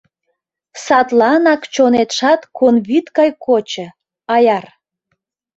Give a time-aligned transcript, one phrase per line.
[0.85, 3.87] Садланак чонетшат конвӱд гай кочо,
[4.33, 4.65] аяр.